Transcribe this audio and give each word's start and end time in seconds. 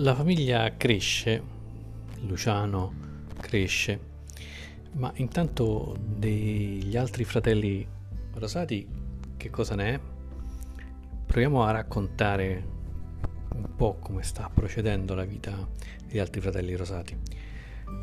La 0.00 0.14
famiglia 0.14 0.76
cresce, 0.76 1.42
Luciano 2.20 2.94
cresce, 3.40 4.00
ma 4.92 5.10
intanto 5.16 5.96
degli 6.00 6.96
altri 6.96 7.24
fratelli 7.24 7.86
Rosati 8.34 8.86
che 9.36 9.50
cosa 9.50 9.74
ne 9.74 9.94
è? 9.94 10.00
Proviamo 11.26 11.64
a 11.64 11.72
raccontare 11.72 12.64
un 13.54 13.74
po' 13.74 13.96
come 14.00 14.22
sta 14.22 14.48
procedendo 14.52 15.14
la 15.14 15.24
vita 15.24 15.68
degli 16.06 16.18
altri 16.18 16.40
fratelli 16.40 16.76
Rosati. 16.76 17.16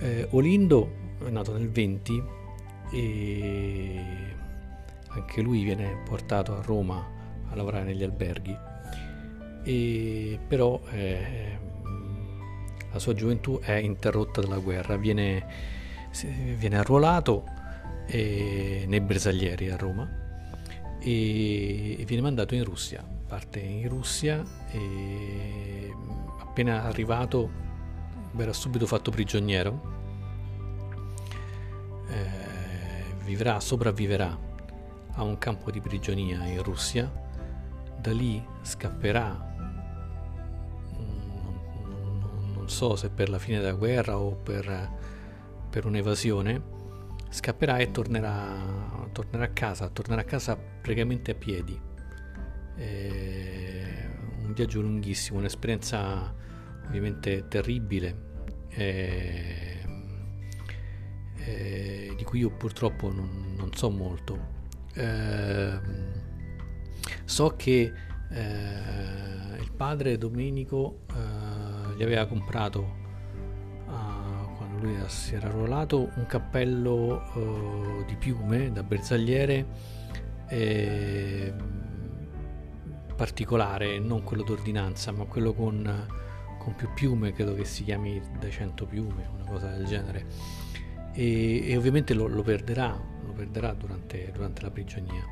Eh, 0.02 0.28
Olindo 0.32 1.18
è 1.26 1.30
nato 1.30 1.58
nel 1.58 1.70
20 1.70 2.24
e 2.92 4.02
anche 5.08 5.42
lui 5.42 5.64
viene 5.64 6.02
portato 6.04 6.58
a 6.58 6.62
Roma 6.62 7.15
a 7.50 7.56
lavorare 7.56 7.84
negli 7.84 8.04
alberghi, 8.04 8.58
e 9.64 10.40
però 10.48 10.80
eh, 10.92 11.58
la 12.92 13.00
sua 13.00 13.14
gioventù 13.14 13.60
è 13.60 13.74
interrotta 13.74 14.42
dalla 14.42 14.60
guerra, 14.60 14.96
viene, 14.96 15.46
viene 16.58 16.78
arruolato 16.78 17.44
eh, 18.08 18.86
nei 18.88 19.02
bersaglieri 19.02 19.70
a 19.70 19.76
Roma 19.76 20.08
e, 21.00 22.04
viene 22.06 22.22
mandato 22.22 22.56
in 22.56 22.64
Russia. 22.64 23.04
Parte 23.28 23.60
in 23.60 23.90
Russia 23.90 24.44
e 24.72 25.92
appena 26.40 26.84
arrivato 26.84 27.50
verrà 28.32 28.54
subito 28.54 28.86
fatto 28.86 29.12
prigioniero. 29.12 29.94
Eh, 32.08 33.24
vivrà, 33.26 33.60
sopravviverà 33.60 34.38
a 35.14 35.24
un 35.24 35.38
campo 35.38 35.72
di 35.72 35.82
prigionia 35.82 36.46
in 36.46 36.62
Russia, 36.62 37.12
da 38.08 38.14
lì 38.14 38.44
scapperà 38.62 39.54
non 42.66 42.74
so 42.74 42.96
se 42.96 43.10
per 43.10 43.30
la 43.30 43.38
fine 43.38 43.60
della 43.60 43.74
guerra 43.74 44.18
o 44.18 44.34
per, 44.34 44.90
per 45.70 45.86
un'evasione, 45.86 46.60
scapperà 47.30 47.78
e 47.78 47.92
tornerà, 47.92 49.08
tornerà, 49.12 49.44
a 49.44 49.50
casa, 49.50 49.88
tornerà 49.90 50.22
a 50.22 50.24
casa 50.24 50.56
praticamente 50.56 51.30
a 51.32 51.36
piedi. 51.36 51.80
È 52.76 54.10
un 54.42 54.54
viaggio 54.54 54.82
lunghissimo, 54.82 55.38
un'esperienza 55.38 56.34
ovviamente 56.88 57.48
terribile, 57.48 58.24
e, 58.70 59.84
di 62.18 62.24
cui 62.24 62.40
io 62.40 62.50
purtroppo 62.50 63.12
non, 63.12 63.54
non 63.56 63.72
so 63.76 63.92
molto. 63.92 64.54
Eh, 64.96 65.80
so 67.26 67.56
che 67.56 67.92
eh, 68.30 69.58
il 69.60 69.72
padre 69.76 70.18
Domenico 70.18 71.02
eh, 71.10 71.96
gli 71.98 72.04
aveva 72.04 72.26
comprato 72.26 73.04
quando 74.56 74.80
lui 74.80 74.98
si 75.08 75.36
era 75.36 75.48
arruolato 75.48 76.12
un 76.16 76.26
cappello 76.26 77.24
uh, 77.34 78.06
di 78.06 78.16
piume 78.16 78.72
da 78.72 78.84
bersagliere 78.84 79.66
eh, 80.48 81.54
particolare, 83.16 84.00
non 84.00 84.24
quello 84.24 84.44
d'ordinanza, 84.44 85.12
ma 85.12 85.26
quello 85.26 85.54
con, 85.54 86.08
con, 86.60 86.76
più 86.76 86.90
piume, 86.94 87.32
credo 87.32 87.56
che 87.56 87.66
si 87.66 87.84
chiami 87.84 88.22
da 88.40 88.50
100 88.50 88.86
piume, 88.86 89.30
una 89.34 89.50
cosa 89.50 89.70
del 89.72 89.86
genere. 89.86 90.26
E, 91.14 91.70
e 91.70 91.78
ovviamente 91.78 92.14
lo, 92.14 92.28
lo, 92.28 92.44
perderà, 92.44 93.00
lo 93.26 93.32
perderà 93.32 93.74
durante, 93.74 94.32
durante 94.34 94.62
la 94.62 94.70
prigionia. 94.70 95.24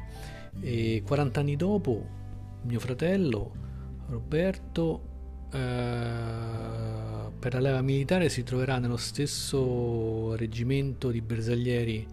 E 0.62 1.04
40 1.06 1.40
anni 1.40 1.56
dopo, 1.56 2.06
mio 2.64 2.80
fratello 2.80 3.52
Roberto 4.08 5.02
eh, 5.52 5.58
per 7.40 7.54
la 7.54 7.59
leva 7.59 7.82
militare 7.82 8.30
si 8.30 8.44
troverà 8.44 8.78
nello 8.80 8.97
stesso 8.97 10.36
reggimento 10.36 11.12
di 11.12 11.22
bersaglieri 11.22 12.08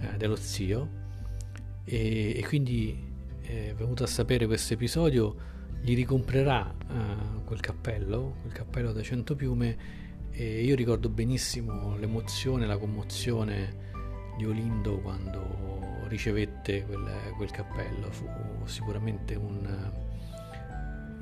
eh, 0.00 0.16
dello 0.16 0.36
zio. 0.36 0.98
E, 1.84 2.36
e 2.36 2.44
quindi 2.46 2.96
eh, 3.42 3.74
venuto 3.76 4.04
a 4.04 4.06
sapere 4.06 4.46
questo 4.46 4.74
episodio 4.74 5.48
gli 5.82 5.94
ricomprerà 5.94 6.72
eh, 6.78 7.44
quel 7.44 7.60
cappello, 7.60 8.36
quel 8.42 8.52
cappello 8.52 8.92
da 8.92 9.02
100 9.02 9.34
piume. 9.34 9.76
E 10.30 10.62
io 10.62 10.76
ricordo 10.76 11.08
benissimo 11.08 11.96
l'emozione, 11.96 12.66
la 12.66 12.78
commozione 12.78 13.88
di 14.36 14.46
Olindo 14.46 15.00
quando 15.00 15.79
ricevette 16.10 16.84
quel, 16.84 17.08
quel 17.36 17.50
cappello, 17.50 18.10
fu 18.10 18.26
sicuramente 18.66 19.34
un 19.34 19.90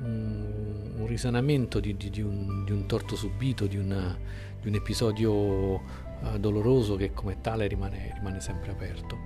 un, 0.01 0.93
un 0.97 1.07
risanamento 1.07 1.79
di, 1.79 1.95
di, 1.95 2.09
di, 2.09 2.21
un, 2.21 2.63
di, 2.65 2.71
un, 2.71 2.85
torto 2.85 3.15
subito, 3.15 3.67
di, 3.67 3.77
una, 3.77 4.17
un 4.63 4.73
episodio 4.73 5.33
uh, 5.33 5.79
doloroso 6.39 6.95
che 6.95 7.13
come 7.13 7.41
tale 7.41 7.67
rimane, 7.67 8.13
rimane 8.15 8.39
sempre 8.39 8.71
aperto. 8.71 9.17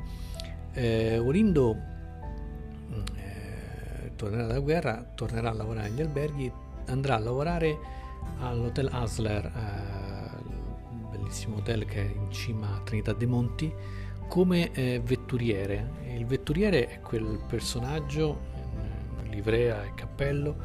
Eh, 0.73 1.19
Olindo 1.19 1.77
eh, 3.15 4.11
tornerà 4.15 4.47
dalla 4.47 4.59
guerra, 4.59 5.05
tornerà 5.13 5.49
a 5.49 5.53
lavorare 5.53 5.89
negli 5.89 6.01
alberghi, 6.01 6.51
andrà 6.85 7.15
a 7.15 7.19
lavorare 7.19 7.77
all'hotel 8.39 8.89
Asler, 8.91 9.45
eh, 9.45 11.11
bellissimo 11.11 11.57
hotel 11.57 11.85
che 11.85 12.01
è 12.01 12.11
in 12.15 12.31
cima 12.31 12.75
a 12.75 12.81
Trinità 12.83 13.13
dei 13.13 13.27
Monti, 13.27 13.71
come 14.33 14.71
eh, 14.71 14.99
vetturiere. 14.99 15.91
Il 16.15 16.25
vetturiere 16.25 16.87
è 16.87 17.01
quel 17.01 17.39
personaggio 17.47 18.39
livrea 19.29 19.83
e 19.83 19.93
cappello 19.93 20.55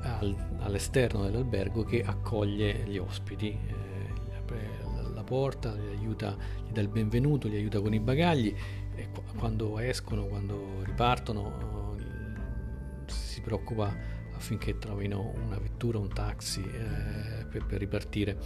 al, 0.00 0.34
all'esterno 0.60 1.24
dell'albergo 1.24 1.84
che 1.84 2.02
accoglie 2.02 2.84
gli 2.86 2.96
ospiti, 2.96 3.48
eh, 3.48 4.36
apre 4.38 4.80
la 5.12 5.22
porta, 5.22 5.74
gli 5.74 5.98
aiuta, 5.98 6.34
gli 6.66 6.72
dà 6.72 6.80
il 6.80 6.88
benvenuto, 6.88 7.48
gli 7.48 7.56
aiuta 7.56 7.82
con 7.82 7.92
i 7.92 8.00
bagagli 8.00 8.54
e 8.94 9.08
quando 9.36 9.78
escono, 9.78 10.24
quando 10.24 10.82
ripartono 10.82 11.96
si 13.04 13.42
preoccupa 13.42 13.94
affinché 14.34 14.78
trovino 14.78 15.34
una 15.44 15.58
vettura, 15.58 15.98
un 15.98 16.08
taxi 16.08 16.62
eh, 16.62 17.44
per, 17.44 17.66
per 17.66 17.78
ripartire. 17.78 18.38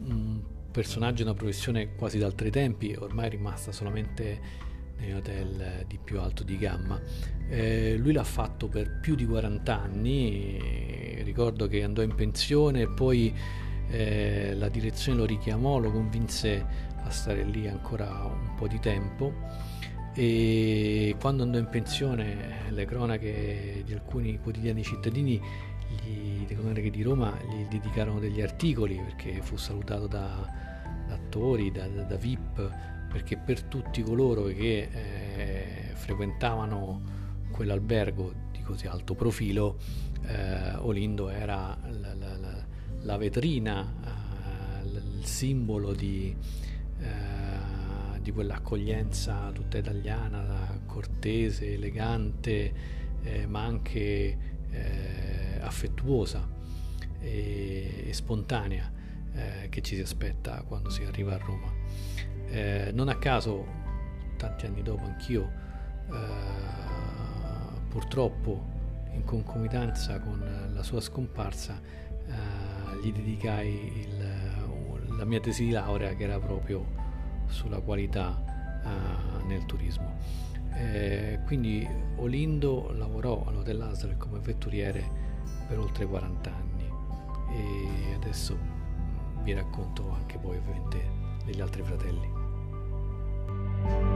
Un 0.00 0.55
personaggio, 0.76 1.22
una 1.22 1.32
professione 1.32 1.94
quasi 1.94 2.18
d'altri 2.18 2.50
tempi, 2.50 2.94
ormai 2.98 3.30
rimasta 3.30 3.72
solamente 3.72 4.38
nei 4.98 5.14
hotel 5.14 5.86
di 5.88 5.98
più 5.98 6.20
alto 6.20 6.44
di 6.44 6.58
gamma. 6.58 7.00
Eh, 7.48 7.96
lui 7.96 8.12
l'ha 8.12 8.24
fatto 8.24 8.68
per 8.68 9.00
più 9.00 9.14
di 9.14 9.24
40 9.24 9.74
anni, 9.74 11.22
ricordo 11.22 11.66
che 11.66 11.82
andò 11.82 12.02
in 12.02 12.14
pensione 12.14 12.82
e 12.82 12.88
poi 12.88 13.34
eh, 13.88 14.52
la 14.54 14.68
direzione 14.68 15.16
lo 15.16 15.24
richiamò, 15.24 15.78
lo 15.78 15.90
convinse 15.90 16.66
a 17.02 17.08
stare 17.08 17.42
lì 17.44 17.66
ancora 17.66 18.24
un 18.24 18.54
po' 18.54 18.68
di 18.68 18.78
tempo 18.78 19.32
e 20.12 21.16
quando 21.18 21.42
andò 21.42 21.56
in 21.56 21.68
pensione 21.68 22.64
le 22.68 22.84
cronache 22.84 23.82
di 23.82 23.94
alcuni 23.94 24.38
quotidiani 24.38 24.82
cittadini 24.82 25.40
cronache 26.54 26.90
di 26.90 27.02
Roma 27.02 27.36
gli 27.50 27.64
dedicarono 27.68 28.18
degli 28.18 28.40
articoli 28.40 28.96
perché 28.96 29.40
fu 29.42 29.56
salutato 29.56 30.06
da, 30.06 30.48
da 31.06 31.14
attori, 31.14 31.70
da, 31.70 31.86
da, 31.88 32.02
da 32.02 32.16
VIP 32.16 32.94
perché 33.16 33.36
per 33.38 33.62
tutti 33.62 34.02
coloro 34.02 34.44
che 34.44 34.88
eh, 34.92 35.94
frequentavano 35.94 37.00
quell'albergo 37.50 38.32
di 38.52 38.60
così 38.60 38.86
alto 38.86 39.14
profilo, 39.14 39.78
eh, 40.26 40.74
Olindo 40.76 41.30
era 41.30 41.78
la, 41.82 42.14
la, 42.14 42.36
la, 42.36 42.64
la 43.00 43.16
vetrina, 43.16 43.94
eh, 44.04 44.86
il 44.86 45.24
simbolo 45.24 45.94
di, 45.94 46.36
eh, 47.00 48.20
di, 48.20 48.32
quell'accoglienza 48.32 49.50
tutta 49.52 49.78
italiana, 49.78 50.78
cortese, 50.84 51.72
elegante, 51.72 52.72
eh, 53.22 53.46
ma 53.46 53.64
anche 53.64 54.55
eh, 54.76 55.60
affettuosa 55.60 56.46
e, 57.20 58.04
e 58.08 58.12
spontanea 58.12 58.92
che 59.68 59.82
ci 59.82 59.96
si 59.96 60.00
aspetta 60.00 60.62
quando 60.66 60.88
si 60.88 61.02
arriva 61.02 61.34
a 61.34 61.36
Roma. 61.36 61.70
Eh, 62.48 62.90
non 62.94 63.08
a 63.08 63.16
caso, 63.16 63.66
tanti 64.38 64.64
anni 64.66 64.82
dopo, 64.82 65.04
anch'io, 65.04 65.50
eh, 66.10 66.14
purtroppo, 67.88 68.74
in 69.12 69.24
concomitanza 69.24 70.20
con 70.20 70.70
la 70.72 70.82
sua 70.82 71.00
scomparsa, 71.00 71.78
eh, 72.26 73.02
gli 73.02 73.12
dedicai 73.12 74.00
il, 74.00 75.16
la 75.16 75.24
mia 75.24 75.40
tesi 75.40 75.64
di 75.64 75.70
laurea 75.70 76.14
che 76.14 76.24
era 76.24 76.38
proprio 76.38 76.84
sulla 77.48 77.80
qualità 77.80 78.80
eh, 78.84 79.44
nel 79.46 79.64
turismo. 79.66 80.14
Eh, 80.76 81.40
quindi 81.46 81.88
Olindo 82.16 82.92
lavorò 82.92 83.44
all'Hotel 83.46 83.80
Asler 83.80 84.18
come 84.18 84.40
vetturiere 84.40 85.08
per 85.66 85.78
oltre 85.78 86.04
40 86.04 86.54
anni 86.54 86.84
e 87.50 88.14
adesso 88.14 88.58
vi 89.42 89.54
racconto 89.54 90.10
anche 90.10 90.36
poi 90.38 90.58
ovviamente 90.58 91.00
degli 91.44 91.60
altri 91.60 91.82
fratelli. 91.82 94.15